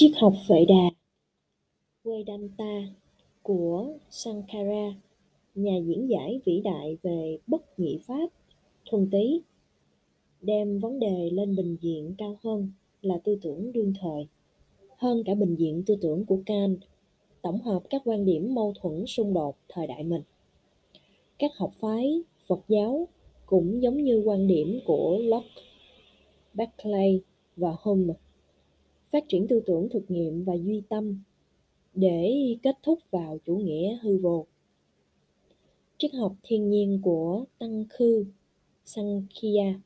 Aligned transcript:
Triết 0.00 0.12
học 0.20 0.34
Vệ 0.48 0.64
Đà 0.68 0.90
Vedanta 2.04 2.82
của 3.42 3.92
Sankara, 4.10 4.94
nhà 5.54 5.78
diễn 5.86 6.08
giải 6.08 6.40
vĩ 6.44 6.60
đại 6.64 6.98
về 7.02 7.38
bất 7.46 7.78
nhị 7.78 7.98
pháp, 8.06 8.28
thuần 8.90 9.10
túy, 9.10 9.42
đem 10.40 10.78
vấn 10.78 10.98
đề 10.98 11.30
lên 11.30 11.56
bình 11.56 11.76
diện 11.80 12.14
cao 12.18 12.38
hơn 12.42 12.72
là 13.02 13.18
tư 13.24 13.38
tưởng 13.42 13.72
đương 13.72 13.92
thời, 14.00 14.26
hơn 14.96 15.22
cả 15.24 15.34
bình 15.34 15.54
diện 15.54 15.82
tư 15.86 15.96
tưởng 16.00 16.24
của 16.24 16.38
Kant, 16.46 16.78
tổng 17.42 17.60
hợp 17.60 17.82
các 17.90 18.02
quan 18.04 18.24
điểm 18.24 18.54
mâu 18.54 18.72
thuẫn 18.80 19.06
xung 19.06 19.34
đột 19.34 19.56
thời 19.68 19.86
đại 19.86 20.04
mình. 20.04 20.22
Các 21.38 21.50
học 21.56 21.72
phái 21.80 22.22
Phật 22.46 22.60
giáo 22.68 23.08
cũng 23.46 23.82
giống 23.82 24.04
như 24.04 24.22
quan 24.24 24.46
điểm 24.46 24.80
của 24.86 25.18
Locke, 25.22 25.62
Berkeley 26.54 27.20
và 27.56 27.76
Hume 27.80 28.14
phát 29.10 29.24
triển 29.28 29.46
tư 29.48 29.62
tưởng 29.66 29.88
thực 29.88 30.10
nghiệm 30.10 30.44
và 30.44 30.54
duy 30.54 30.82
tâm 30.88 31.22
để 31.94 32.56
kết 32.62 32.76
thúc 32.82 32.98
vào 33.10 33.38
chủ 33.46 33.56
nghĩa 33.56 33.98
hư 34.02 34.18
vô. 34.18 34.46
Triết 35.98 36.14
học 36.14 36.34
thiên 36.42 36.70
nhiên 36.70 37.00
của 37.02 37.44
Tăng 37.58 37.84
Khư 37.88 38.24
Sankhya 38.84 39.80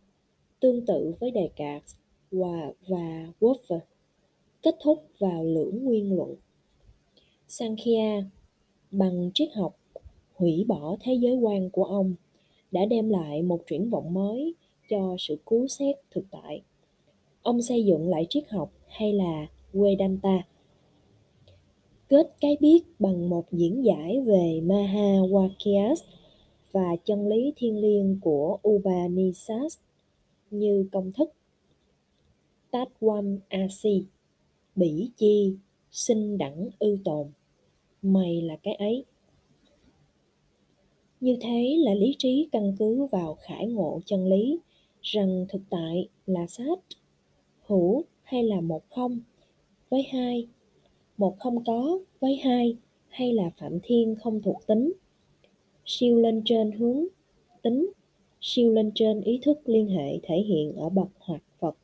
tương 0.60 0.86
tự 0.86 1.14
với 1.20 1.30
Descartes 1.34 1.96
và, 2.30 2.72
và 2.88 3.32
Wolff 3.40 3.80
kết 4.62 4.76
thúc 4.82 5.04
vào 5.18 5.44
lưỡng 5.44 5.84
nguyên 5.84 6.16
luận. 6.16 6.34
Sankhya 7.48 8.24
bằng 8.90 9.30
triết 9.34 9.48
học 9.54 9.76
hủy 10.34 10.64
bỏ 10.68 10.96
thế 11.00 11.14
giới 11.14 11.34
quan 11.34 11.70
của 11.70 11.84
ông 11.84 12.14
đã 12.70 12.86
đem 12.86 13.08
lại 13.08 13.42
một 13.42 13.60
triển 13.66 13.90
vọng 13.90 14.14
mới 14.14 14.54
cho 14.88 15.16
sự 15.18 15.38
cứu 15.46 15.68
xét 15.68 15.96
thực 16.10 16.24
tại. 16.30 16.62
Ông 17.42 17.62
xây 17.62 17.84
dựng 17.84 18.08
lại 18.08 18.26
triết 18.30 18.48
học 18.50 18.72
hay 18.86 19.12
là 19.12 19.46
Vedanta. 19.72 20.46
Kết 22.08 22.26
cái 22.40 22.56
biết 22.60 22.80
bằng 22.98 23.28
một 23.28 23.44
diễn 23.52 23.84
giải 23.84 24.20
về 24.26 24.60
Mahavakyas 24.64 26.02
và 26.72 26.96
chân 27.04 27.28
lý 27.28 27.52
thiên 27.56 27.80
liêng 27.80 28.18
của 28.22 28.58
Upanishads 28.68 29.78
như 30.50 30.88
công 30.92 31.12
thức 31.12 31.32
Tatwam 32.70 33.38
Asi, 33.48 34.04
bỉ 34.76 35.10
chi, 35.16 35.56
sinh 35.90 36.38
đẳng 36.38 36.68
ư 36.78 36.98
tồn, 37.04 37.26
mày 38.02 38.42
là 38.42 38.56
cái 38.56 38.74
ấy. 38.74 39.04
Như 41.20 41.36
thế 41.40 41.76
là 41.78 41.94
lý 41.94 42.14
trí 42.18 42.48
căn 42.52 42.76
cứ 42.78 43.06
vào 43.06 43.34
khải 43.34 43.66
ngộ 43.66 44.00
chân 44.06 44.26
lý 44.26 44.58
rằng 45.02 45.46
thực 45.48 45.62
tại 45.70 46.08
là 46.26 46.46
sát, 46.46 46.78
hữu 47.72 48.04
hay 48.22 48.42
là 48.42 48.60
một 48.60 48.82
không 48.90 49.20
với 49.88 50.02
hai? 50.02 50.46
Một 51.16 51.38
không 51.38 51.64
có 51.64 51.98
với 52.20 52.36
hai 52.36 52.76
hay 53.08 53.32
là 53.32 53.50
phạm 53.56 53.78
thiên 53.82 54.14
không 54.22 54.40
thuộc 54.42 54.66
tính? 54.66 54.92
Siêu 55.84 56.18
lên 56.18 56.42
trên 56.44 56.72
hướng 56.72 57.06
tính, 57.62 57.90
siêu 58.40 58.72
lên 58.72 58.90
trên 58.94 59.20
ý 59.20 59.40
thức 59.42 59.60
liên 59.64 59.88
hệ 59.88 60.18
thể 60.22 60.36
hiện 60.36 60.72
ở 60.76 60.88
bậc 60.88 61.08
hoặc 61.18 61.42
phật 61.58 61.76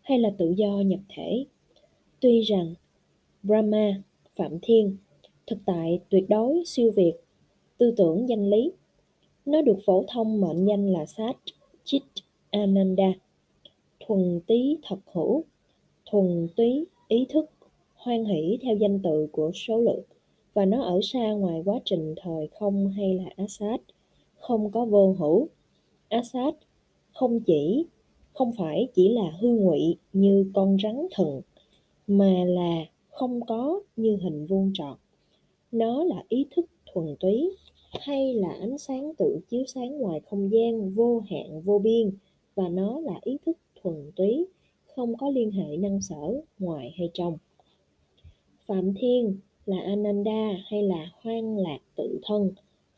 hay 0.00 0.18
là 0.18 0.30
tự 0.38 0.50
do 0.50 0.80
nhập 0.86 1.00
thể? 1.08 1.44
Tuy 2.20 2.40
rằng 2.40 2.74
brahma, 3.42 4.02
phạm 4.36 4.58
thiên, 4.62 4.96
thực 5.46 5.58
tại 5.66 6.00
tuyệt 6.08 6.24
đối 6.28 6.62
siêu 6.66 6.92
việt 6.96 7.14
tư 7.78 7.94
tưởng 7.96 8.28
danh 8.28 8.50
lý, 8.50 8.72
nó 9.46 9.62
được 9.62 9.78
phổ 9.86 10.04
thông 10.08 10.40
mệnh 10.40 10.64
danh 10.64 10.92
là 10.92 11.06
sát 11.06 11.32
chit 11.84 12.02
ananda 12.50 13.12
thuần 14.06 14.40
túy 14.46 14.78
thật 14.82 14.98
hữu, 15.12 15.44
thuần 16.10 16.48
túy 16.56 16.86
ý 17.08 17.26
thức, 17.28 17.50
hoan 17.94 18.24
hỷ 18.24 18.58
theo 18.62 18.76
danh 18.76 19.00
tự 19.02 19.26
của 19.32 19.50
số 19.54 19.80
lượng, 19.80 20.02
và 20.54 20.64
nó 20.64 20.82
ở 20.82 21.00
xa 21.02 21.32
ngoài 21.32 21.62
quá 21.64 21.80
trình 21.84 22.14
thời 22.16 22.46
không 22.46 22.88
hay 22.88 23.14
là 23.14 23.24
Assad 23.36 23.80
không 24.34 24.70
có 24.70 24.84
vô 24.84 25.16
hữu. 25.18 25.48
Assad 26.08 26.54
không 27.12 27.40
chỉ, 27.40 27.86
không 28.32 28.52
phải 28.58 28.88
chỉ 28.94 29.08
là 29.08 29.32
hư 29.40 29.48
ngụy 29.48 29.96
như 30.12 30.50
con 30.54 30.76
rắn 30.82 31.06
thần, 31.10 31.40
mà 32.06 32.44
là 32.46 32.84
không 33.08 33.40
có 33.46 33.80
như 33.96 34.16
hình 34.22 34.46
vuông 34.46 34.70
tròn. 34.74 34.96
Nó 35.72 36.04
là 36.04 36.22
ý 36.28 36.46
thức 36.56 36.66
thuần 36.92 37.16
túy, 37.20 37.50
hay 38.00 38.34
là 38.34 38.52
ánh 38.60 38.78
sáng 38.78 39.12
tự 39.18 39.40
chiếu 39.48 39.64
sáng 39.66 39.98
ngoài 39.98 40.20
không 40.20 40.50
gian 40.52 40.90
vô 40.90 41.22
hạn 41.30 41.60
vô 41.60 41.78
biên, 41.78 42.10
và 42.54 42.68
nó 42.68 43.00
là 43.00 43.14
ý 43.22 43.38
thức 43.46 43.56
thuần 43.84 44.10
túy, 44.16 44.46
không 44.84 45.16
có 45.16 45.30
liên 45.30 45.50
hệ 45.50 45.76
năng 45.76 46.00
sở, 46.00 46.40
ngoài 46.58 46.94
hay 46.98 47.10
trong. 47.14 47.38
Phạm 48.66 48.94
thiên 48.94 49.38
là 49.66 49.80
ananda 49.80 50.52
hay 50.66 50.82
là 50.82 51.10
hoang 51.22 51.58
lạc 51.58 51.78
tự 51.96 52.18
thân, 52.22 52.50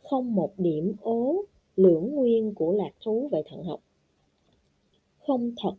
không 0.02 0.34
một 0.34 0.52
điểm 0.58 0.94
ố, 1.00 1.44
lưỡng 1.76 2.14
nguyên 2.14 2.54
của 2.54 2.72
lạc 2.72 2.92
thú 3.04 3.28
về 3.32 3.42
thận 3.46 3.64
học. 3.64 3.80
Không 5.18 5.52
thật. 5.56 5.74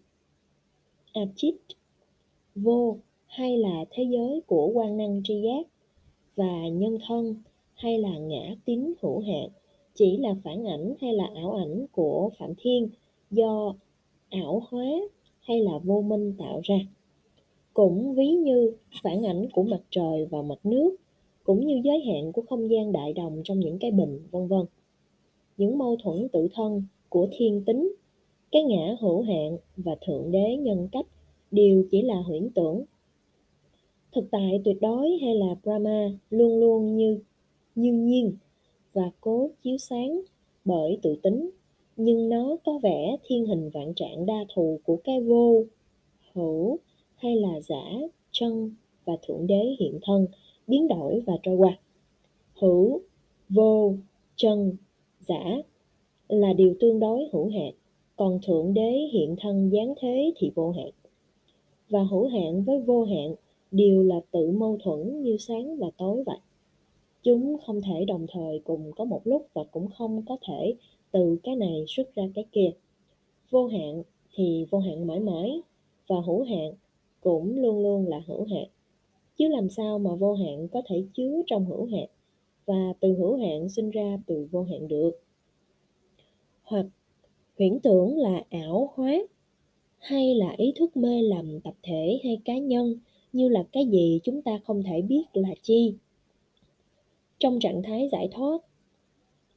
Achit 1.13 1.55
vô 2.55 2.97
hay 3.25 3.57
là 3.57 3.85
thế 3.89 4.03
giới 4.03 4.41
của 4.47 4.67
quan 4.67 4.97
năng 4.97 5.21
tri 5.23 5.41
giác 5.41 5.67
và 6.35 6.67
nhân 6.67 6.97
thân 7.07 7.35
hay 7.73 7.99
là 7.99 8.17
ngã 8.17 8.55
tín 8.65 8.93
hữu 9.01 9.19
hạn, 9.19 9.49
chỉ 9.93 10.17
là 10.17 10.35
phản 10.43 10.67
ảnh 10.67 10.93
hay 11.01 11.13
là 11.13 11.29
ảo 11.35 11.53
ảnh 11.53 11.85
của 11.91 12.29
phạm 12.37 12.53
thiên 12.57 12.89
do 13.31 13.73
ảo 14.29 14.63
hóa 14.69 14.85
hay 15.39 15.61
là 15.61 15.77
vô 15.83 16.01
minh 16.01 16.33
tạo 16.37 16.61
ra. 16.63 16.75
Cũng 17.73 18.15
ví 18.15 18.27
như 18.27 18.71
phản 19.03 19.25
ảnh 19.25 19.47
của 19.53 19.63
mặt 19.63 19.81
trời 19.89 20.27
và 20.31 20.41
mặt 20.41 20.59
nước, 20.63 20.95
cũng 21.43 21.67
như 21.67 21.81
giới 21.83 21.99
hạn 21.99 22.31
của 22.31 22.41
không 22.49 22.69
gian 22.69 22.91
đại 22.91 23.13
đồng 23.13 23.41
trong 23.43 23.59
những 23.59 23.79
cái 23.79 23.91
bình, 23.91 24.19
vân 24.31 24.47
vân. 24.47 24.65
Những 25.57 25.77
mâu 25.77 25.95
thuẫn 26.03 26.27
tự 26.33 26.47
thân 26.53 26.83
của 27.09 27.27
thiên 27.31 27.63
tính, 27.65 27.95
cái 28.51 28.63
ngã 28.63 28.95
hữu 28.99 29.21
hạn 29.21 29.57
và 29.77 29.95
thượng 30.05 30.31
đế 30.31 30.55
nhân 30.55 30.89
cách 30.91 31.05
đều 31.51 31.83
chỉ 31.91 32.01
là 32.01 32.21
huyễn 32.21 32.49
tưởng. 32.49 32.83
Thực 34.11 34.25
tại 34.31 34.61
tuyệt 34.65 34.77
đối 34.81 35.17
hay 35.21 35.35
là 35.35 35.55
brahma 35.63 36.11
luôn 36.29 36.59
luôn 36.59 36.97
như 36.97 37.19
như 37.75 37.93
nhiên 37.93 38.35
và 38.93 39.11
cố 39.21 39.49
chiếu 39.63 39.77
sáng 39.77 40.21
bởi 40.65 40.99
tự 41.01 41.15
tính 41.15 41.49
nhưng 41.97 42.29
nó 42.29 42.57
có 42.65 42.79
vẻ 42.83 43.17
thiên 43.23 43.45
hình 43.45 43.69
vạn 43.69 43.93
trạng 43.95 44.25
đa 44.25 44.45
thù 44.55 44.79
của 44.83 44.97
cái 45.03 45.21
vô, 45.21 45.63
hữu 46.33 46.77
hay 47.15 47.35
là 47.35 47.61
giả, 47.61 47.91
chân 48.31 48.75
và 49.05 49.17
thượng 49.27 49.47
đế 49.47 49.75
hiện 49.79 49.99
thân, 50.03 50.27
biến 50.67 50.87
đổi 50.87 51.19
và 51.19 51.33
trôi 51.43 51.55
qua. 51.55 51.77
Hữu, 52.53 53.01
vô, 53.49 53.93
chân, 54.35 54.77
giả 55.19 55.43
là 56.27 56.53
điều 56.53 56.75
tương 56.79 56.99
đối 56.99 57.29
hữu 57.33 57.49
hạn, 57.49 57.73
còn 58.15 58.39
thượng 58.43 58.73
đế 58.73 58.91
hiện 59.11 59.35
thân 59.39 59.71
giáng 59.73 59.93
thế 60.01 60.33
thì 60.37 60.51
vô 60.55 60.71
hạn. 60.71 60.91
Và 61.89 62.03
hữu 62.03 62.27
hạn 62.27 62.61
với 62.61 62.81
vô 62.81 63.03
hạn 63.03 63.35
đều 63.71 64.03
là 64.03 64.19
tự 64.31 64.51
mâu 64.51 64.77
thuẫn 64.83 65.21
như 65.21 65.37
sáng 65.37 65.77
và 65.77 65.87
tối 65.97 66.23
vậy. 66.25 66.37
Chúng 67.23 67.57
không 67.65 67.81
thể 67.81 68.05
đồng 68.05 68.25
thời 68.31 68.59
cùng 68.63 68.91
có 68.95 69.05
một 69.05 69.21
lúc 69.23 69.47
và 69.53 69.63
cũng 69.63 69.87
không 69.97 70.23
có 70.25 70.37
thể 70.47 70.75
từ 71.11 71.37
cái 71.43 71.55
này 71.55 71.85
xuất 71.87 72.15
ra 72.15 72.23
cái 72.35 72.45
kia. 72.51 72.71
Vô 73.49 73.67
hạn 73.67 74.03
thì 74.33 74.65
vô 74.69 74.79
hạn 74.79 75.07
mãi 75.07 75.19
mãi, 75.19 75.61
và 76.07 76.15
hữu 76.25 76.43
hạn 76.43 76.73
cũng 77.21 77.59
luôn 77.59 77.83
luôn 77.83 78.07
là 78.07 78.21
hữu 78.27 78.45
hạn. 78.45 78.67
Chứ 79.37 79.47
làm 79.47 79.69
sao 79.69 79.99
mà 79.99 80.15
vô 80.15 80.33
hạn 80.33 80.67
có 80.67 80.81
thể 80.85 81.03
chứa 81.13 81.41
trong 81.47 81.65
hữu 81.65 81.85
hạn, 81.85 82.07
và 82.65 82.93
từ 82.99 83.13
hữu 83.13 83.37
hạn 83.37 83.69
sinh 83.69 83.89
ra 83.89 84.17
từ 84.27 84.47
vô 84.51 84.63
hạn 84.63 84.87
được? 84.87 85.11
Hoặc 86.63 86.85
huyễn 87.57 87.79
tưởng 87.79 88.17
là 88.17 88.43
ảo 88.49 88.91
hóa, 88.95 89.17
hay 89.97 90.35
là 90.35 90.55
ý 90.57 90.73
thức 90.75 90.97
mê 90.97 91.21
lầm 91.21 91.59
tập 91.59 91.73
thể 91.83 92.19
hay 92.23 92.37
cá 92.45 92.57
nhân 92.57 92.95
như 93.33 93.49
là 93.49 93.63
cái 93.71 93.85
gì 93.85 94.19
chúng 94.23 94.41
ta 94.41 94.59
không 94.63 94.83
thể 94.83 95.01
biết 95.01 95.23
là 95.33 95.49
chi? 95.61 95.93
Trong 97.39 97.59
trạng 97.59 97.83
thái 97.83 98.09
giải 98.11 98.29
thoát, 98.31 98.61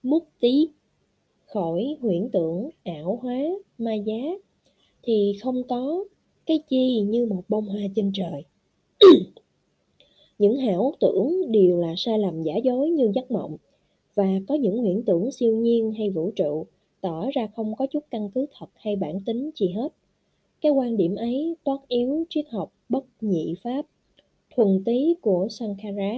mút 0.03 0.25
tí 0.41 0.69
khỏi 1.55 1.97
huyễn 2.01 2.29
tưởng 2.33 2.71
ảo 2.85 3.19
hóa 3.23 3.39
ma 3.79 3.95
giá 3.95 4.23
thì 5.03 5.37
không 5.43 5.63
có 5.69 6.05
cái 6.47 6.61
chi 6.69 7.01
như 7.01 7.27
một 7.27 7.43
bông 7.49 7.69
hoa 7.69 7.83
trên 7.95 8.13
trời. 8.15 8.45
Những 10.39 10.57
hảo 10.57 10.95
tưởng 11.01 11.53
đều 11.53 11.79
là 11.79 11.95
sai 11.97 12.19
lầm 12.19 12.43
giả 12.43 12.57
dối 12.65 12.91
như 12.91 13.13
giấc 13.15 13.31
mộng 13.31 13.57
và 14.15 14.29
có 14.49 14.55
những 14.55 14.79
huyễn 14.79 15.03
tưởng 15.03 15.33
siêu 15.33 15.57
nhiên 15.57 15.93
hay 15.93 16.11
vũ 16.11 16.31
trụ 16.37 16.67
tỏ 17.01 17.31
ra 17.33 17.47
không 17.57 17.77
có 17.77 17.87
chút 17.87 18.05
căn 18.11 18.31
cứ 18.35 18.47
thật 18.59 18.71
hay 18.75 18.97
bản 18.97 19.21
tính 19.27 19.51
gì 19.57 19.69
hết. 19.69 19.89
Cái 20.61 20.73
quan 20.73 20.97
điểm 20.97 21.15
ấy 21.15 21.57
toát 21.65 21.79
yếu 21.89 22.25
triết 22.31 22.45
học 22.51 22.73
bất 22.89 23.05
nhị 23.21 23.55
pháp 23.63 23.87
thuần 24.57 24.85
túy 24.85 25.17
của 25.21 25.49
Sankara 25.51 26.13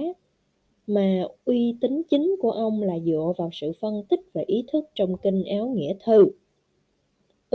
mà 0.87 1.23
uy 1.45 1.75
tín 1.81 2.01
chính 2.09 2.35
của 2.39 2.51
ông 2.51 2.81
là 2.81 2.99
dựa 2.99 3.33
vào 3.37 3.49
sự 3.53 3.71
phân 3.79 4.03
tích 4.09 4.19
về 4.33 4.43
ý 4.47 4.63
thức 4.71 4.85
trong 4.95 5.17
kinh 5.17 5.43
áo 5.43 5.67
nghĩa 5.67 5.93
thư 6.05 6.27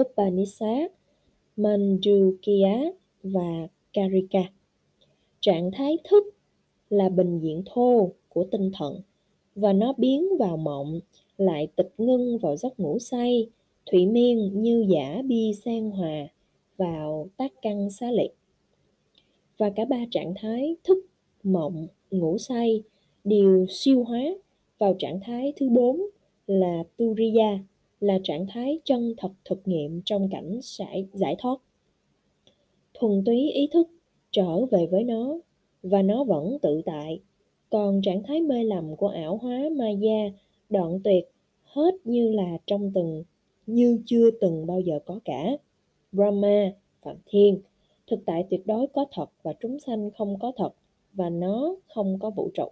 Upanishad, 0.00 0.90
Mandukya 1.56 2.92
và 3.22 3.68
Karika. 3.92 4.42
trạng 5.40 5.70
thái 5.70 5.98
thức 6.10 6.24
là 6.90 7.08
bình 7.08 7.38
diện 7.38 7.62
thô 7.66 8.10
của 8.28 8.44
tinh 8.50 8.70
thần 8.74 9.00
và 9.54 9.72
nó 9.72 9.92
biến 9.96 10.28
vào 10.38 10.56
mộng 10.56 11.00
lại 11.38 11.68
tịch 11.76 11.92
ngưng 11.98 12.38
vào 12.38 12.56
giấc 12.56 12.80
ngủ 12.80 12.98
say 12.98 13.48
thủy 13.90 14.06
miên 14.06 14.62
như 14.62 14.86
giả 14.88 15.22
bi 15.24 15.52
san 15.64 15.90
hòa 15.90 16.28
vào 16.76 17.28
tác 17.36 17.52
căn 17.62 17.90
xá 17.90 18.10
liệt 18.10 18.34
và 19.58 19.70
cả 19.70 19.84
ba 19.84 20.04
trạng 20.10 20.34
thái 20.36 20.76
thức 20.84 21.06
mộng 21.42 21.86
ngủ 22.10 22.38
say 22.38 22.82
đều 23.24 23.66
siêu 23.70 24.04
hóa 24.04 24.22
vào 24.78 24.94
trạng 24.98 25.20
thái 25.20 25.52
thứ 25.56 25.68
bốn 25.68 26.00
là 26.46 26.84
turiya 26.96 27.58
là 28.00 28.18
trạng 28.22 28.46
thái 28.46 28.78
chân 28.84 29.14
thật 29.16 29.32
thực 29.44 29.68
nghiệm 29.68 30.02
trong 30.04 30.28
cảnh 30.30 30.58
giải, 30.62 31.08
giải 31.12 31.36
thoát. 31.38 31.56
Thuần 32.94 33.22
túy 33.24 33.50
ý 33.50 33.68
thức 33.72 33.88
trở 34.30 34.64
về 34.64 34.86
với 34.90 35.04
nó 35.04 35.38
và 35.82 36.02
nó 36.02 36.24
vẫn 36.24 36.58
tự 36.62 36.82
tại. 36.84 37.20
Còn 37.70 38.02
trạng 38.02 38.22
thái 38.22 38.40
mê 38.40 38.64
lầm 38.64 38.96
của 38.96 39.08
ảo 39.08 39.36
hóa 39.36 39.62
maya 39.76 40.30
đoạn 40.70 41.00
tuyệt 41.04 41.24
hết 41.62 41.94
như 42.04 42.32
là 42.32 42.58
trong 42.66 42.92
từng 42.94 43.24
như 43.66 44.02
chưa 44.06 44.30
từng 44.40 44.66
bao 44.66 44.80
giờ 44.80 44.98
có 45.06 45.20
cả. 45.24 45.56
Brahma 46.12 46.72
phạm 47.02 47.16
thiên 47.26 47.60
thực 48.06 48.20
tại 48.26 48.44
tuyệt 48.50 48.66
đối 48.66 48.86
có 48.86 49.06
thật 49.12 49.26
và 49.42 49.52
chúng 49.60 49.80
sanh 49.80 50.10
không 50.10 50.38
có 50.38 50.52
thật 50.56 50.70
và 51.12 51.30
nó 51.30 51.74
không 51.88 52.18
có 52.18 52.30
vũ 52.30 52.50
trụ 52.54 52.68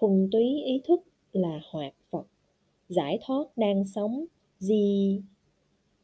thuần 0.00 0.28
túy 0.32 0.62
ý 0.64 0.80
thức 0.84 1.00
là 1.32 1.60
hoạt 1.70 1.94
phật 2.10 2.26
giải 2.88 3.18
thoát 3.26 3.56
đang 3.56 3.84
sống 3.84 4.24
di 4.58 5.20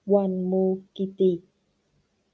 Wanmukiti. 0.07 1.39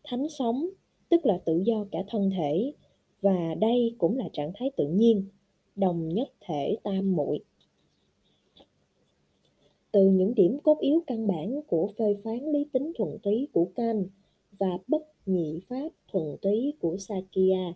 Thánh 0.04 0.28
sống 0.28 0.68
tức 1.08 1.26
là 1.26 1.38
tự 1.44 1.62
do 1.64 1.84
cả 1.90 1.98
thân 2.08 2.30
thể 2.30 2.72
và 3.20 3.54
đây 3.54 3.94
cũng 3.98 4.18
là 4.18 4.28
trạng 4.32 4.52
thái 4.54 4.70
tự 4.76 4.88
nhiên, 4.88 5.24
đồng 5.76 6.08
nhất 6.08 6.28
thể 6.40 6.76
tam 6.82 7.16
muội. 7.16 7.40
Từ 9.92 10.08
những 10.08 10.34
điểm 10.34 10.58
cốt 10.62 10.78
yếu 10.80 11.02
căn 11.06 11.26
bản 11.26 11.60
của 11.66 11.88
phê 11.98 12.16
phán 12.24 12.52
lý 12.52 12.64
tính 12.72 12.92
thuần 12.98 13.18
túy 13.22 13.48
của 13.52 13.68
Kant 13.74 14.06
và 14.58 14.78
bất 14.88 15.02
nhị 15.26 15.60
pháp 15.68 15.88
thuần 16.12 16.36
túy 16.42 16.72
của 16.80 16.96
Sakya. 16.98 17.74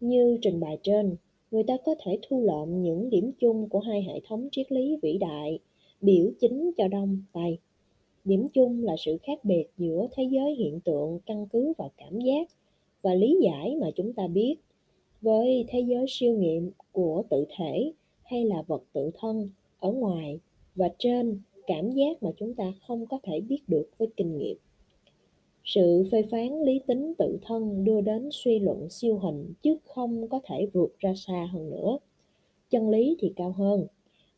Như 0.00 0.38
trình 0.42 0.60
bày 0.60 0.78
trên, 0.82 1.16
người 1.50 1.62
ta 1.62 1.76
có 1.84 1.94
thể 2.04 2.18
thu 2.22 2.42
lượm 2.46 2.82
những 2.82 3.10
điểm 3.10 3.32
chung 3.40 3.68
của 3.68 3.78
hai 3.78 4.02
hệ 4.02 4.20
thống 4.28 4.48
triết 4.52 4.72
lý 4.72 4.96
vĩ 5.02 5.18
đại, 5.18 5.58
biểu 6.00 6.30
chính 6.40 6.70
cho 6.76 6.88
Đông, 6.88 7.22
Tây. 7.32 7.58
Điểm 8.24 8.48
chung 8.52 8.84
là 8.84 8.96
sự 8.98 9.16
khác 9.22 9.44
biệt 9.44 9.64
giữa 9.78 10.06
thế 10.12 10.24
giới 10.30 10.54
hiện 10.54 10.80
tượng, 10.80 11.18
căn 11.26 11.46
cứ 11.52 11.72
vào 11.78 11.90
cảm 11.96 12.20
giác 12.20 12.48
và 13.02 13.14
lý 13.14 13.36
giải 13.42 13.76
mà 13.80 13.90
chúng 13.96 14.12
ta 14.12 14.26
biết 14.26 14.56
với 15.20 15.64
thế 15.68 15.80
giới 15.80 16.06
siêu 16.08 16.34
nghiệm 16.34 16.70
của 16.92 17.22
tự 17.30 17.44
thể 17.56 17.92
hay 18.22 18.44
là 18.44 18.62
vật 18.66 18.82
tự 18.92 19.10
thân 19.14 19.50
ở 19.78 19.92
ngoài 19.92 20.40
và 20.74 20.88
trên, 20.98 21.40
cảm 21.66 21.90
giác 21.90 22.22
mà 22.22 22.30
chúng 22.36 22.54
ta 22.54 22.72
không 22.86 23.06
có 23.06 23.18
thể 23.22 23.40
biết 23.40 23.60
được 23.68 23.90
với 23.98 24.08
kinh 24.16 24.38
nghiệm. 24.38 24.56
Sự 25.74 26.04
phê 26.12 26.22
phán 26.30 26.62
lý 26.62 26.80
tính 26.86 27.14
tự 27.18 27.38
thân 27.42 27.84
đưa 27.84 28.00
đến 28.00 28.28
suy 28.32 28.58
luận 28.58 28.90
siêu 28.90 29.18
hình 29.18 29.52
chứ 29.62 29.76
không 29.84 30.28
có 30.28 30.40
thể 30.44 30.68
vượt 30.72 30.98
ra 30.98 31.14
xa 31.16 31.48
hơn 31.52 31.70
nữa. 31.70 31.98
Chân 32.70 32.90
lý 32.90 33.16
thì 33.20 33.32
cao 33.36 33.52
hơn, 33.52 33.86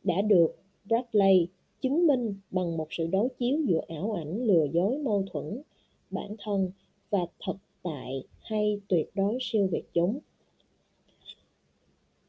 đã 0.05 0.23
được 0.23 0.57
Bradley 0.85 1.47
chứng 1.81 2.07
minh 2.07 2.35
bằng 2.51 2.77
một 2.77 2.87
sự 2.91 3.07
đối 3.07 3.29
chiếu 3.29 3.59
giữa 3.67 3.81
ảo 3.89 4.13
ảnh 4.13 4.45
lừa 4.45 4.65
dối 4.65 4.99
mâu 4.99 5.25
thuẫn 5.33 5.63
bản 6.11 6.37
thân 6.39 6.71
và 7.11 7.27
thật 7.41 7.57
tại 7.83 8.23
hay 8.41 8.81
tuyệt 8.89 9.11
đối 9.15 9.39
siêu 9.41 9.69
việt 9.73 9.85
chúng. 9.93 10.19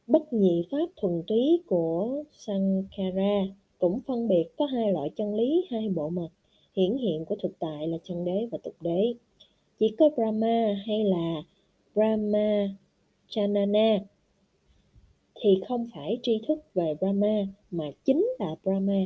Bất 0.07 0.33
nhị 0.33 0.67
pháp 0.71 0.89
thuần 0.95 1.23
túy 1.27 1.61
của 1.67 2.23
Sankara 2.31 3.43
cũng 3.79 3.99
phân 4.07 4.27
biệt 4.27 4.45
có 4.57 4.65
hai 4.65 4.93
loại 4.93 5.09
chân 5.15 5.35
lý, 5.35 5.65
hai 5.69 5.89
bộ 5.89 6.09
mặt 6.09 6.29
hiển 6.75 6.97
hiện 6.97 7.25
của 7.25 7.35
thực 7.43 7.59
tại 7.59 7.87
là 7.87 7.97
chân 8.03 8.25
đế 8.25 8.47
và 8.51 8.57
tục 8.63 8.75
đế. 8.81 9.13
Chỉ 9.79 9.95
có 9.97 10.09
Brahma 10.15 10.83
hay 10.87 11.03
là 11.03 11.41
Brahma 11.95 12.69
Chanana 13.27 13.99
thì 15.35 15.61
không 15.67 15.87
phải 15.93 16.19
tri 16.23 16.41
thức 16.47 16.59
về 16.73 16.95
Brahma 16.99 17.47
mà 17.71 17.85
chính 18.05 18.27
là 18.39 18.55
Brahma 18.63 19.01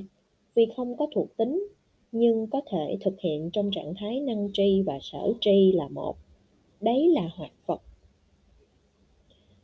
vì 0.56 0.66
không 0.76 0.98
có 0.98 1.08
thuộc 1.16 1.38
tính 1.38 1.68
nhưng 2.12 2.48
có 2.48 2.62
thể 2.72 2.98
thực 3.02 3.20
hiện 3.20 3.50
trong 3.54 3.72
trạng 3.72 3.94
thái 3.98 4.20
năng 4.20 4.50
tri 4.54 4.82
và 4.82 5.00
sở 5.02 5.34
tri 5.42 5.72
là 5.72 5.88
một. 5.88 6.16
Đấy 6.82 7.10
là 7.10 7.30
hoạt 7.36 7.52
vật. 7.66 7.82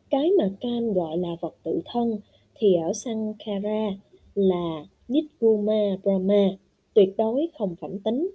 Cái 0.10 0.32
mà 0.38 0.50
Can 0.62 0.94
gọi 0.94 1.18
là 1.18 1.36
vật 1.42 1.56
tự 1.64 1.82
thân 1.86 2.20
thì 2.56 2.76
ở 2.76 2.94
Sankara 2.94 3.90
là 4.36 4.86
Nidguma 5.08 5.98
Brahma, 6.04 6.50
tuyệt 6.94 7.10
đối 7.18 7.50
không 7.58 7.76
phản 7.76 8.00
tính. 8.00 8.32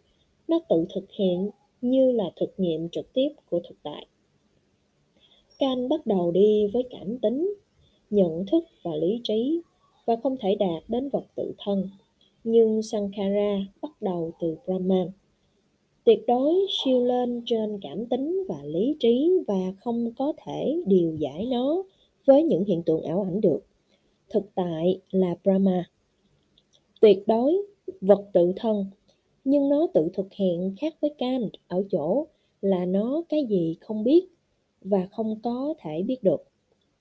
Nó 0.48 0.58
tự 0.68 0.84
thực 0.94 1.10
hiện 1.10 1.50
như 1.80 2.12
là 2.12 2.24
thực 2.40 2.54
nghiệm 2.56 2.88
trực 2.88 3.12
tiếp 3.12 3.28
của 3.50 3.60
thực 3.68 3.76
tại. 3.82 4.06
Can 5.58 5.88
bắt 5.88 6.06
đầu 6.06 6.30
đi 6.30 6.66
với 6.72 6.82
cảm 6.90 7.18
tính, 7.18 7.54
nhận 8.10 8.46
thức 8.46 8.64
và 8.82 8.94
lý 8.94 9.20
trí 9.24 9.60
và 10.06 10.16
không 10.22 10.36
thể 10.40 10.54
đạt 10.54 10.82
đến 10.88 11.08
vật 11.08 11.24
tự 11.34 11.52
thân. 11.58 11.88
Nhưng 12.44 12.82
Sankara 12.82 13.58
bắt 13.82 14.02
đầu 14.02 14.32
từ 14.40 14.56
Brahman. 14.66 15.10
Tuyệt 16.04 16.24
đối 16.26 16.54
siêu 16.70 17.04
lên 17.04 17.42
trên 17.46 17.78
cảm 17.82 18.06
tính 18.06 18.44
và 18.48 18.62
lý 18.64 18.96
trí 19.00 19.30
và 19.46 19.72
không 19.78 20.12
có 20.18 20.32
thể 20.46 20.82
điều 20.86 21.16
giải 21.18 21.46
nó 21.46 21.82
với 22.24 22.42
những 22.42 22.64
hiện 22.64 22.82
tượng 22.82 23.02
ảo 23.02 23.26
ảnh 23.28 23.40
được. 23.40 23.60
Thực 24.30 24.54
tại 24.54 25.00
là 25.10 25.34
Brahma. 25.44 25.84
Tuyệt 27.00 27.22
đối 27.26 27.66
vật 28.00 28.24
tự 28.32 28.52
thân, 28.56 28.86
nhưng 29.44 29.68
nó 29.68 29.86
tự 29.94 30.08
thực 30.14 30.32
hiện 30.32 30.74
khác 30.80 30.94
với 31.00 31.14
Kant 31.18 31.50
ở 31.68 31.84
chỗ 31.90 32.26
là 32.60 32.84
nó 32.84 33.22
cái 33.28 33.44
gì 33.44 33.76
không 33.80 34.04
biết 34.04 34.26
và 34.80 35.08
không 35.10 35.40
có 35.42 35.74
thể 35.78 36.02
biết 36.02 36.22
được. 36.22 36.44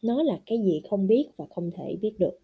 Nó 0.01 0.23
là 0.23 0.39
cái 0.45 0.57
gì 0.59 0.81
không 0.89 1.07
biết 1.07 1.27
và 1.37 1.45
không 1.49 1.71
thể 1.71 1.95
biết 2.01 2.13
được. 2.19 2.39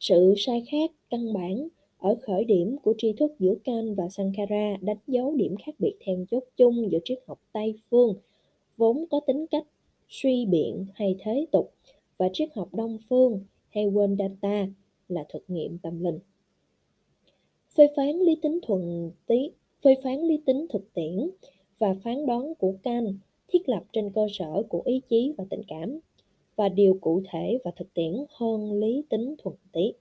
Sự 0.00 0.34
sai 0.36 0.64
khác 0.70 0.90
căn 1.10 1.32
bản 1.32 1.68
ở 1.98 2.16
khởi 2.22 2.44
điểm 2.44 2.76
của 2.82 2.94
tri 2.98 3.12
thức 3.12 3.32
giữa 3.38 3.54
Kant 3.64 3.96
và 3.96 4.08
Sankara 4.08 4.76
đánh 4.80 4.96
dấu 5.06 5.34
điểm 5.36 5.54
khác 5.66 5.74
biệt 5.78 5.94
then 6.00 6.26
chốt 6.30 6.44
chung 6.56 6.90
giữa 6.90 6.98
triết 7.04 7.18
học 7.26 7.40
Tây 7.52 7.74
phương, 7.90 8.14
vốn 8.76 9.04
có 9.10 9.20
tính 9.26 9.46
cách 9.50 9.66
suy 10.08 10.46
biện 10.46 10.86
hay 10.94 11.16
thế 11.18 11.46
tục, 11.52 11.72
và 12.18 12.28
triết 12.32 12.48
học 12.54 12.74
Đông 12.74 12.98
phương 13.08 13.40
hay 13.68 13.90
Vedanta 13.90 14.66
là 15.08 15.24
thực 15.28 15.44
nghiệm 15.48 15.78
tâm 15.78 16.04
linh 16.04 16.18
phê 17.74 17.88
phán 17.96 18.18
lý 18.18 18.36
tính 18.42 18.58
thuần 18.62 19.10
tí 19.26 19.50
phê 19.82 19.94
phán 20.02 20.20
lý 20.20 20.38
tính 20.46 20.66
thực 20.68 20.94
tiễn 20.94 21.30
và 21.78 21.94
phán 22.04 22.26
đoán 22.26 22.54
của 22.54 22.74
Kant 22.82 23.14
thiết 23.48 23.68
lập 23.68 23.84
trên 23.92 24.10
cơ 24.10 24.26
sở 24.32 24.62
của 24.68 24.82
ý 24.84 25.00
chí 25.08 25.32
và 25.38 25.44
tình 25.50 25.62
cảm 25.68 25.98
và 26.56 26.68
điều 26.68 26.98
cụ 27.00 27.22
thể 27.30 27.58
và 27.64 27.70
thực 27.76 27.94
tiễn 27.94 28.12
hơn 28.30 28.72
lý 28.72 29.04
tính 29.08 29.34
thuần 29.38 29.56
tí. 29.72 29.92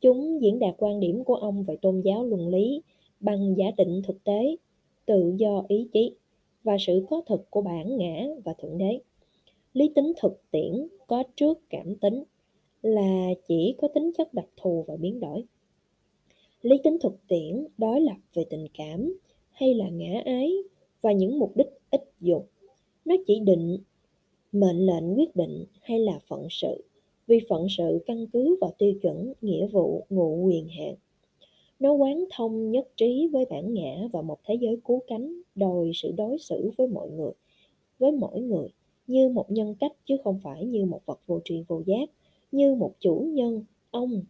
Chúng 0.00 0.40
diễn 0.40 0.58
đạt 0.58 0.74
quan 0.78 1.00
điểm 1.00 1.24
của 1.24 1.34
ông 1.34 1.62
về 1.62 1.76
tôn 1.76 2.00
giáo 2.00 2.24
luân 2.24 2.48
lý 2.48 2.82
bằng 3.20 3.54
giả 3.56 3.70
định 3.76 4.02
thực 4.04 4.24
tế, 4.24 4.56
tự 5.06 5.34
do 5.36 5.64
ý 5.68 5.88
chí 5.92 6.14
và 6.64 6.76
sự 6.80 7.06
có 7.10 7.22
thực 7.26 7.50
của 7.50 7.62
bản 7.62 7.96
ngã 7.96 8.26
và 8.44 8.52
thượng 8.52 8.78
đế. 8.78 8.98
Lý 9.72 9.90
tính 9.94 10.12
thực 10.22 10.40
tiễn 10.50 10.88
có 11.06 11.22
trước 11.36 11.58
cảm 11.70 11.94
tính 11.94 12.24
là 12.82 13.28
chỉ 13.48 13.74
có 13.78 13.88
tính 13.88 14.10
chất 14.18 14.34
đặc 14.34 14.46
thù 14.56 14.84
và 14.88 14.96
biến 14.96 15.20
đổi 15.20 15.44
lý 16.62 16.76
tính 16.84 16.96
thực 17.00 17.26
tiễn, 17.28 17.66
đối 17.78 18.00
lập 18.00 18.16
về 18.34 18.44
tình 18.50 18.66
cảm, 18.74 19.14
hay 19.50 19.74
là 19.74 19.88
ngã 19.88 20.22
ái, 20.24 20.52
và 21.00 21.12
những 21.12 21.38
mục 21.38 21.56
đích 21.56 21.68
ích 21.90 22.10
dụng 22.20 22.44
nó 23.04 23.14
chỉ 23.26 23.40
định 23.40 23.78
mệnh 24.52 24.86
lệnh 24.86 25.18
quyết 25.18 25.36
định 25.36 25.64
hay 25.80 25.98
là 25.98 26.18
phận 26.28 26.46
sự, 26.50 26.84
vì 27.26 27.40
phận 27.48 27.66
sự 27.76 27.98
căn 28.06 28.26
cứ 28.32 28.56
vào 28.60 28.74
tiêu 28.78 28.94
chuẩn, 29.02 29.32
nghĩa 29.40 29.66
vụ, 29.66 30.06
ngụ 30.10 30.36
quyền 30.44 30.68
hạn. 30.68 30.94
Nó 31.80 31.92
quán 31.92 32.24
thông 32.30 32.70
nhất 32.70 32.88
trí 32.96 33.28
với 33.32 33.44
bản 33.44 33.74
ngã 33.74 34.08
và 34.12 34.22
một 34.22 34.38
thế 34.44 34.54
giới 34.60 34.78
cứu 34.84 35.02
cánh, 35.06 35.42
đòi 35.54 35.90
sự 35.94 36.12
đối 36.16 36.38
xử 36.38 36.70
với 36.76 36.86
mọi 36.86 37.10
người, 37.10 37.32
với 37.98 38.12
mỗi 38.12 38.40
người, 38.40 38.68
như 39.06 39.28
một 39.28 39.50
nhân 39.50 39.74
cách 39.80 39.92
chứ 40.04 40.16
không 40.24 40.40
phải 40.42 40.64
như 40.64 40.84
một 40.84 41.06
vật 41.06 41.20
vô 41.26 41.40
tri 41.44 41.62
vô 41.68 41.82
giác, 41.86 42.10
như 42.52 42.74
một 42.74 42.94
chủ 43.00 43.26
nhân, 43.32 43.64
ông 43.90 44.22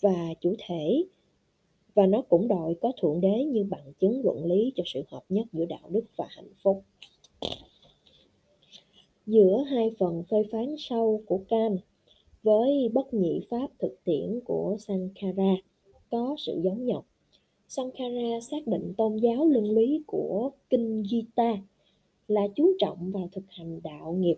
và 0.00 0.34
chủ 0.40 0.54
thể 0.58 1.04
và 1.94 2.06
nó 2.06 2.22
cũng 2.22 2.48
đòi 2.48 2.74
có 2.80 2.92
thượng 3.00 3.20
đế 3.20 3.44
như 3.44 3.64
bằng 3.64 3.92
chứng 4.00 4.20
luận 4.24 4.44
lý 4.44 4.72
cho 4.76 4.82
sự 4.86 5.02
hợp 5.08 5.24
nhất 5.28 5.46
giữa 5.52 5.64
đạo 5.64 5.88
đức 5.90 6.04
và 6.16 6.26
hạnh 6.30 6.52
phúc. 6.62 6.82
Giữa 9.26 9.62
hai 9.70 9.90
phần 9.98 10.22
phê 10.22 10.42
phán 10.52 10.74
sâu 10.78 11.22
của 11.26 11.40
Kant 11.48 11.78
với 12.42 12.88
bất 12.92 13.14
nhị 13.14 13.40
pháp 13.50 13.66
thực 13.78 14.04
tiễn 14.04 14.40
của 14.44 14.76
Sankara 14.78 15.54
có 16.10 16.36
sự 16.38 16.60
giống 16.64 16.84
nhau. 16.84 17.04
Sankara 17.68 18.40
xác 18.50 18.66
định 18.66 18.92
tôn 18.96 19.16
giáo 19.16 19.46
luân 19.46 19.64
lý 19.64 20.02
của 20.06 20.50
Kinh 20.70 21.04
Gita 21.10 21.56
là 22.28 22.48
chú 22.56 22.72
trọng 22.78 23.12
vào 23.12 23.28
thực 23.32 23.44
hành 23.48 23.80
đạo 23.82 24.12
nghiệp, 24.12 24.36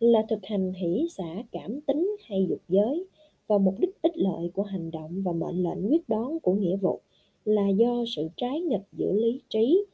là 0.00 0.22
thực 0.28 0.46
hành 0.46 0.72
hỷ 0.72 1.06
xả 1.10 1.42
cảm 1.52 1.80
tính 1.80 2.16
hay 2.24 2.46
dục 2.48 2.60
giới, 2.68 3.04
và 3.52 3.58
mục 3.58 3.74
đích 3.78 4.02
ích 4.02 4.16
lợi 4.16 4.50
của 4.54 4.62
hành 4.62 4.90
động 4.90 5.22
và 5.24 5.32
mệnh 5.32 5.62
lệnh 5.62 5.90
quyết 5.90 6.08
đoán 6.08 6.38
của 6.40 6.54
nghĩa 6.54 6.76
vụ 6.76 7.00
là 7.44 7.68
do 7.68 8.04
sự 8.16 8.28
trái 8.36 8.60
nghịch 8.60 8.86
giữa 8.92 9.12
lý 9.12 9.40
trí, 9.48 9.84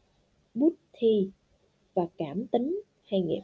bút 0.55 0.75
thi 0.93 1.31
và 1.95 2.09
cảm 2.17 2.47
tính 2.47 2.81
hay 3.05 3.21
nghiệp. 3.21 3.41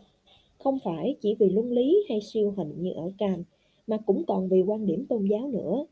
Không 0.59 0.79
phải 0.85 1.17
chỉ 1.21 1.35
vì 1.35 1.49
luân 1.49 1.71
lý 1.71 2.05
hay 2.09 2.21
siêu 2.21 2.55
hình 2.57 2.75
như 2.79 2.93
ở 2.93 3.11
cam 3.19 3.43
mà 3.87 3.97
cũng 4.07 4.25
còn 4.27 4.49
vì 4.49 4.63
quan 4.63 4.87
điểm 4.87 5.07
tôn 5.07 5.25
giáo 5.25 5.49
nữa. 5.49 5.87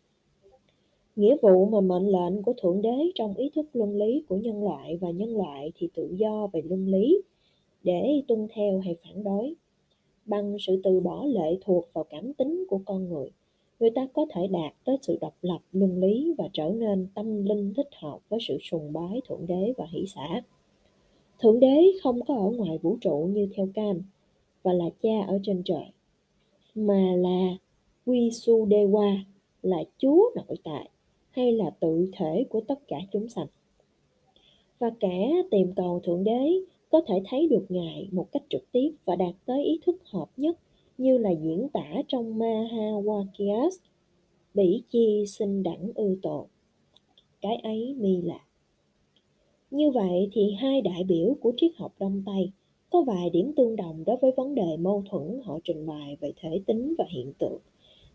Nghĩa 1.17 1.37
vụ 1.43 1.67
mà 1.67 1.81
mệnh 1.81 2.07
lệnh 2.09 2.43
của 2.43 2.55
Thượng 2.62 2.83
Đế 2.83 3.11
trong 3.14 3.35
ý 3.35 3.50
thức 3.55 3.67
luân 3.73 3.97
lý 3.97 4.25
của 4.29 4.37
nhân 4.37 4.64
loại 4.64 4.97
và 4.97 5.11
nhân 5.11 5.37
loại 5.37 5.73
thì 5.75 5.88
tự 5.95 6.09
do 6.12 6.47
về 6.52 6.62
luân 6.64 6.87
lý 6.87 7.23
để 7.83 8.23
tuân 8.29 8.49
theo 8.55 8.79
hay 8.79 8.97
phản 9.05 9.25
đối. 9.25 9.55
Bằng 10.25 10.57
sự 10.61 10.81
từ 10.85 11.00
bỏ 11.00 11.25
lệ 11.25 11.59
thuộc 11.61 11.88
vào 11.93 12.05
cảm 12.11 12.35
tính 12.35 12.64
của 12.69 12.81
con 12.85 13.09
người, 13.09 13.31
người 13.83 13.91
ta 13.91 14.07
có 14.12 14.27
thể 14.31 14.47
đạt 14.47 14.73
tới 14.85 14.97
sự 15.03 15.19
độc 15.21 15.35
lập 15.43 15.59
luân 15.73 16.01
lý 16.01 16.35
và 16.39 16.49
trở 16.53 16.71
nên 16.71 17.07
tâm 17.15 17.45
linh 17.45 17.75
thích 17.75 17.89
hợp 18.01 18.19
với 18.29 18.41
sự 18.49 18.59
sùng 18.62 18.93
bái 18.93 19.21
Thượng 19.29 19.47
Đế 19.47 19.73
và 19.77 19.87
hỷ 19.91 20.07
xã. 20.07 20.43
Thượng 21.39 21.61
Đế 21.61 21.93
không 22.03 22.25
có 22.25 22.35
ở 22.35 22.51
ngoài 22.51 22.79
vũ 22.79 22.97
trụ 23.01 23.29
như 23.33 23.49
theo 23.55 23.69
cam 23.75 24.03
và 24.62 24.73
là 24.73 24.85
cha 25.03 25.27
ở 25.27 25.39
trên 25.43 25.62
trời, 25.65 25.85
mà 26.75 27.15
là 27.17 27.57
Visudewa, 28.07 29.19
là 29.62 29.85
Chúa 29.99 30.31
nội 30.35 30.57
tại 30.65 30.89
hay 31.31 31.53
là 31.53 31.71
tự 31.71 32.11
thể 32.12 32.45
của 32.51 32.61
tất 32.61 32.89
cả 32.89 32.97
chúng 33.12 33.29
sanh. 33.29 33.47
Và 34.79 34.91
kẻ 35.01 35.43
tìm 35.51 35.73
cầu 35.77 36.01
Thượng 36.05 36.25
Đế 36.25 36.51
có 36.91 37.01
thể 37.07 37.23
thấy 37.25 37.49
được 37.49 37.67
Ngài 37.69 38.09
một 38.12 38.33
cách 38.33 38.43
trực 38.49 38.73
tiếp 38.73 38.91
và 39.05 39.17
đạt 39.17 39.35
tới 39.47 39.65
ý 39.65 39.81
thức 39.87 39.97
hợp 40.05 40.27
nhất 40.37 40.59
là 41.23 41.31
diễn 41.31 41.69
tả 41.73 42.02
trong 42.09 42.38
Mahawakyas, 42.38 43.71
bỉ 44.55 44.83
chi 44.88 45.25
sinh 45.26 45.62
đẳng 45.62 45.93
ư 45.95 46.19
tồn. 46.23 46.47
Cái 47.41 47.57
ấy 47.57 47.95
mi 47.99 48.23
là. 48.23 48.41
Như 49.71 49.91
vậy 49.91 50.29
thì 50.33 50.52
hai 50.52 50.81
đại 50.81 51.05
biểu 51.05 51.37
của 51.41 51.52
triết 51.57 51.71
học 51.76 51.93
Đông 51.99 52.23
Tây 52.26 52.50
có 52.91 53.02
vài 53.02 53.31
điểm 53.31 53.52
tương 53.57 53.76
đồng 53.76 54.05
đối 54.05 54.17
với 54.17 54.33
vấn 54.37 54.55
đề 54.55 54.76
mâu 54.76 55.02
thuẫn 55.11 55.41
họ 55.45 55.59
trình 55.64 55.87
bày 55.87 56.17
về 56.21 56.33
thể 56.41 56.61
tính 56.67 56.95
và 56.99 57.05
hiện 57.09 57.33
tượng, 57.38 57.59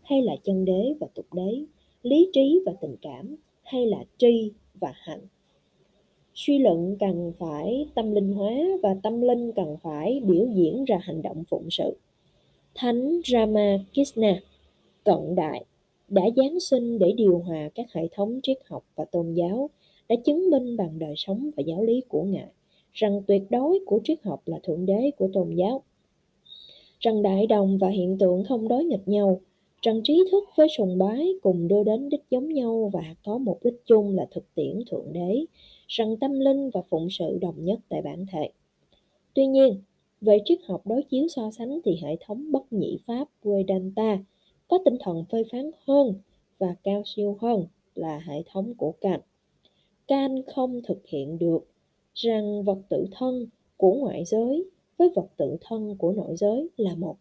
hay 0.02 0.22
là 0.22 0.36
chân 0.42 0.64
đế 0.64 0.94
và 1.00 1.06
tục 1.14 1.26
đế, 1.32 1.64
lý 2.02 2.30
trí 2.32 2.62
và 2.66 2.72
tình 2.80 2.96
cảm, 3.02 3.36
hay 3.62 3.86
là 3.86 4.04
tri 4.18 4.52
và 4.74 4.92
hạnh. 4.94 5.20
Suy 6.34 6.58
luận 6.58 6.96
cần 7.00 7.32
phải 7.38 7.86
tâm 7.94 8.12
linh 8.12 8.32
hóa 8.32 8.52
và 8.82 8.96
tâm 9.02 9.20
linh 9.20 9.52
cần 9.52 9.76
phải 9.82 10.20
biểu 10.24 10.46
diễn 10.54 10.84
ra 10.84 10.98
hành 11.02 11.22
động 11.22 11.44
phụng 11.44 11.70
sự. 11.70 11.96
Thánh 12.80 13.20
Ramakrishna 13.24 14.40
cận 15.04 15.34
đại 15.34 15.64
đã 16.08 16.22
giáng 16.36 16.60
sinh 16.60 16.98
để 16.98 17.12
điều 17.12 17.38
hòa 17.38 17.68
các 17.74 17.86
hệ 17.92 18.08
thống 18.12 18.40
triết 18.42 18.58
học 18.64 18.84
và 18.96 19.04
tôn 19.04 19.34
giáo, 19.34 19.70
đã 20.08 20.16
chứng 20.24 20.50
minh 20.50 20.76
bằng 20.76 20.98
đời 20.98 21.14
sống 21.16 21.50
và 21.56 21.62
giáo 21.66 21.82
lý 21.82 22.00
của 22.08 22.22
Ngài 22.22 22.48
rằng 22.92 23.22
tuyệt 23.26 23.42
đối 23.50 23.78
của 23.86 24.00
triết 24.04 24.22
học 24.22 24.42
là 24.46 24.58
thượng 24.62 24.86
đế 24.86 25.10
của 25.16 25.28
tôn 25.32 25.54
giáo, 25.54 25.82
rằng 27.00 27.22
đại 27.22 27.46
đồng 27.46 27.78
và 27.78 27.88
hiện 27.88 28.18
tượng 28.18 28.44
không 28.44 28.68
đối 28.68 28.84
nghịch 28.84 29.08
nhau, 29.08 29.40
rằng 29.82 30.00
trí 30.04 30.24
thức 30.30 30.44
với 30.56 30.68
sùng 30.76 30.98
bái 30.98 31.32
cùng 31.42 31.68
đưa 31.68 31.84
đến 31.84 32.08
đích 32.08 32.22
giống 32.30 32.48
nhau 32.48 32.90
và 32.92 33.14
có 33.24 33.38
một 33.38 33.58
đích 33.64 33.86
chung 33.86 34.16
là 34.16 34.26
thực 34.30 34.54
tiễn 34.54 34.82
thượng 34.90 35.12
đế, 35.12 35.44
rằng 35.88 36.16
tâm 36.16 36.40
linh 36.40 36.70
và 36.70 36.82
phụng 36.88 37.08
sự 37.10 37.38
đồng 37.40 37.64
nhất 37.64 37.78
tại 37.88 38.02
bản 38.02 38.26
thể. 38.32 38.50
Tuy 39.34 39.46
nhiên, 39.46 39.80
về 40.20 40.38
triết 40.44 40.58
học 40.64 40.86
đối 40.86 41.02
chiếu 41.02 41.28
so 41.28 41.50
sánh 41.50 41.80
thì 41.84 41.96
hệ 42.02 42.16
thống 42.20 42.52
bất 42.52 42.72
nhị 42.72 42.98
pháp 43.06 43.28
Vedanta 43.42 44.18
có 44.68 44.78
tinh 44.84 44.96
thần 45.00 45.24
phê 45.32 45.44
phán 45.52 45.70
hơn 45.86 46.14
và 46.58 46.74
cao 46.82 47.02
siêu 47.04 47.36
hơn 47.40 47.66
là 47.94 48.18
hệ 48.18 48.42
thống 48.46 48.74
của 48.74 48.92
Kant. 49.00 49.22
Kant 50.08 50.46
không 50.46 50.80
thực 50.84 51.06
hiện 51.06 51.38
được 51.38 51.68
rằng 52.14 52.62
vật 52.62 52.78
tự 52.88 53.06
thân 53.12 53.46
của 53.76 53.94
ngoại 53.94 54.24
giới 54.24 54.70
với 54.96 55.08
vật 55.14 55.26
tự 55.36 55.56
thân 55.60 55.96
của 55.98 56.12
nội 56.12 56.36
giới 56.36 56.68
là 56.76 56.94
một. 56.94 57.16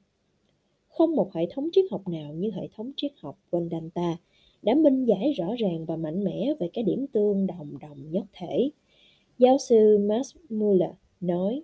Không 0.87 1.15
một 1.15 1.33
hệ 1.33 1.47
thống 1.49 1.69
triết 1.71 1.85
học 1.91 2.07
nào 2.07 2.33
như 2.33 2.51
hệ 2.51 2.67
thống 2.75 2.91
triết 2.97 3.11
học 3.21 3.39
Vedanta 3.51 4.17
đã 4.61 4.75
minh 4.75 5.05
giải 5.05 5.33
rõ 5.37 5.55
ràng 5.57 5.85
và 5.85 5.95
mạnh 5.95 6.23
mẽ 6.23 6.53
về 6.59 6.69
cái 6.73 6.83
điểm 6.83 7.05
tương 7.07 7.47
đồng 7.47 7.77
đồng 7.81 8.11
nhất 8.11 8.25
thể. 8.33 8.69
Giáo 9.37 9.57
sư 9.57 9.97
Max 10.09 10.35
Muller 10.49 10.91
nói, 11.19 11.63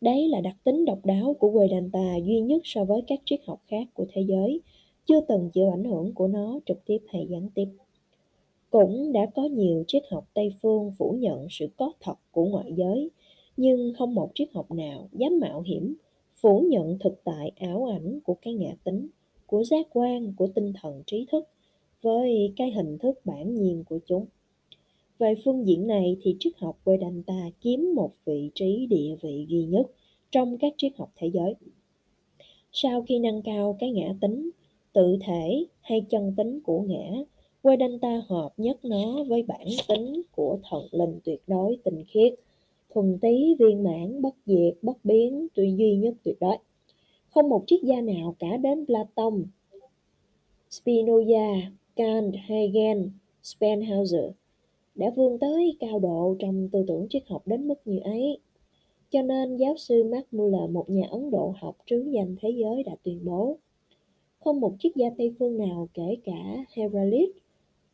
Đấy 0.00 0.28
là 0.28 0.40
đặc 0.40 0.56
tính 0.64 0.84
độc 0.84 0.98
đáo 1.04 1.36
của 1.38 1.50
Vedanta 1.50 2.16
duy 2.16 2.40
nhất 2.40 2.62
so 2.64 2.84
với 2.84 3.02
các 3.06 3.20
triết 3.24 3.40
học 3.46 3.60
khác 3.66 3.86
của 3.94 4.06
thế 4.12 4.22
giới, 4.22 4.60
chưa 5.06 5.20
từng 5.20 5.50
chịu 5.50 5.70
ảnh 5.70 5.84
hưởng 5.84 6.14
của 6.14 6.28
nó 6.28 6.60
trực 6.66 6.84
tiếp 6.84 6.98
hay 7.08 7.26
gián 7.30 7.48
tiếp. 7.54 7.66
Cũng 8.70 9.12
đã 9.12 9.26
có 9.34 9.42
nhiều 9.42 9.84
triết 9.86 10.02
học 10.10 10.24
Tây 10.34 10.54
phương 10.62 10.92
phủ 10.98 11.16
nhận 11.20 11.46
sự 11.50 11.66
có 11.76 11.92
thật 12.00 12.14
của 12.30 12.44
ngoại 12.44 12.72
giới, 12.76 13.10
nhưng 13.56 13.92
không 13.98 14.14
một 14.14 14.30
triết 14.34 14.48
học 14.54 14.70
nào 14.70 15.08
dám 15.12 15.40
mạo 15.40 15.60
hiểm 15.60 15.94
phủ 16.34 16.60
nhận 16.70 16.98
thực 16.98 17.24
tại 17.24 17.52
ảo 17.56 17.84
ảnh 17.84 18.20
của 18.24 18.34
cái 18.42 18.54
ngã 18.54 18.70
tính, 18.84 19.08
của 19.46 19.64
giác 19.64 19.86
quan, 19.92 20.32
của 20.36 20.46
tinh 20.46 20.72
thần 20.82 21.02
trí 21.06 21.26
thức 21.32 21.48
với 22.02 22.52
cái 22.56 22.70
hình 22.70 22.98
thức 22.98 23.20
bản 23.24 23.54
nhiên 23.54 23.84
của 23.84 23.98
chúng. 24.06 24.26
Về 25.20 25.34
phương 25.44 25.66
diện 25.66 25.86
này 25.86 26.16
thì 26.22 26.36
triết 26.38 26.52
học 26.58 26.78
Vedanta 26.84 27.50
chiếm 27.62 27.80
một 27.94 28.10
vị 28.24 28.50
trí 28.54 28.86
địa 28.86 29.16
vị 29.20 29.46
duy 29.48 29.64
nhất 29.64 29.86
trong 30.30 30.58
các 30.58 30.72
triết 30.76 30.92
học 30.98 31.12
thế 31.16 31.30
giới. 31.34 31.54
Sau 32.72 33.02
khi 33.02 33.18
nâng 33.18 33.42
cao 33.42 33.76
cái 33.80 33.90
ngã 33.90 34.14
tính, 34.20 34.50
tự 34.92 35.18
thể 35.20 35.64
hay 35.80 36.06
chân 36.10 36.34
tính 36.36 36.60
của 36.60 36.80
ngã, 36.80 37.10
Vedanta 37.62 38.22
hợp 38.28 38.50
nhất 38.56 38.84
nó 38.84 39.24
với 39.24 39.42
bản 39.42 39.66
tính 39.88 40.22
của 40.32 40.58
thần 40.70 40.82
linh 40.90 41.20
tuyệt 41.24 41.42
đối 41.46 41.78
tinh 41.84 42.04
khiết, 42.08 42.34
thuần 42.90 43.18
tí 43.22 43.54
viên 43.58 43.82
mãn 43.82 44.22
bất 44.22 44.34
diệt 44.46 44.74
bất 44.82 45.04
biến 45.04 45.46
tuy 45.54 45.74
duy 45.76 45.96
nhất 45.96 46.14
tuyệt 46.24 46.36
đối. 46.40 46.56
Không 47.28 47.48
một 47.48 47.64
triết 47.66 47.80
gia 47.82 48.00
nào 48.00 48.36
cả 48.38 48.56
đến 48.56 48.86
Platon, 48.86 49.44
Spinoza, 50.70 51.60
Kant, 51.96 52.34
Hegel, 52.48 52.98
Spenhauser 53.42 54.30
đã 55.00 55.10
vươn 55.16 55.38
tới 55.38 55.76
cao 55.80 55.98
độ 55.98 56.36
trong 56.38 56.68
tư 56.72 56.84
tưởng 56.88 57.06
triết 57.10 57.22
học 57.28 57.42
đến 57.46 57.68
mức 57.68 57.80
như 57.84 57.98
ấy. 58.04 58.38
Cho 59.10 59.22
nên 59.22 59.56
giáo 59.56 59.76
sư 59.76 60.04
Mark 60.04 60.34
Muller, 60.34 60.70
một 60.70 60.90
nhà 60.90 61.06
Ấn 61.10 61.30
Độ 61.30 61.54
học 61.58 61.76
trứ 61.86 62.10
danh 62.12 62.36
thế 62.40 62.50
giới 62.50 62.82
đã 62.82 62.96
tuyên 63.02 63.20
bố 63.24 63.58
không 64.44 64.60
một 64.60 64.74
triết 64.78 64.92
gia 64.96 65.10
Tây 65.18 65.34
phương 65.38 65.58
nào 65.58 65.88
kể 65.94 66.16
cả 66.24 66.64
Heraclit, 66.76 67.30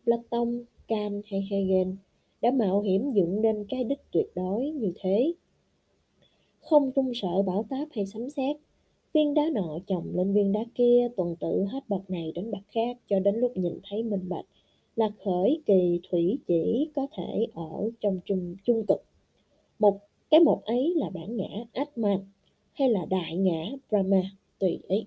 Platon, 0.05 0.63
Kant 0.89 1.25
hay 1.31 1.47
Hegel 1.51 1.89
đã 2.41 2.51
mạo 2.51 2.81
hiểm 2.81 3.13
dựng 3.13 3.43
nên 3.43 3.65
cái 3.69 3.85
đích 3.85 4.01
tuyệt 4.13 4.27
đối 4.35 4.71
như 4.71 4.93
thế. 5.01 5.33
Không 6.59 6.93
trung 6.93 7.13
sợ 7.15 7.43
bão 7.47 7.65
táp 7.71 7.89
hay 7.93 8.07
sấm 8.07 8.31
sét, 8.31 8.57
viên 9.13 9.35
đá 9.35 9.43
nọ 9.53 9.79
chồng 9.87 10.05
lên 10.15 10.33
viên 10.33 10.53
đá 10.53 10.61
kia 10.75 11.09
tuần 11.17 11.37
tự 11.41 11.65
hết 11.65 11.89
bậc 11.89 12.11
này 12.11 12.33
đến 12.35 12.51
bậc 12.51 12.63
khác 12.69 12.97
cho 13.09 13.21
đến 13.21 13.37
lúc 13.37 13.57
nhìn 13.57 13.81
thấy 13.91 14.03
minh 14.03 14.29
bạch 14.29 14.47
là 14.97 15.11
khởi 15.25 15.63
kỳ 15.67 16.01
thủy 16.11 16.39
chỉ 16.47 16.91
có 16.97 17.07
thể 17.17 17.47
ở 17.55 17.91
trong 18.01 18.21
trung, 18.25 18.57
trung 18.65 18.87
cực. 18.89 19.05
Một 19.79 19.99
cái 20.31 20.41
một 20.41 20.65
ấy 20.65 20.95
là 20.97 21.11
bản 21.11 21.37
ngã 21.37 21.65
Atman 21.73 22.19
hay 22.73 22.89
là 22.89 23.07
đại 23.11 23.37
ngã 23.37 23.65
Brahma 23.91 24.23
tùy 24.59 24.79
ý. 24.89 25.05